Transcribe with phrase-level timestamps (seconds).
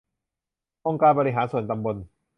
[0.85, 1.95] องค์การบริหารส่วนตำบล